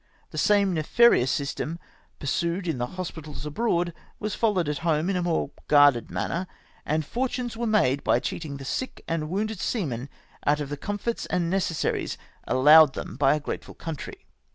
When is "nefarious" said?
0.73-1.29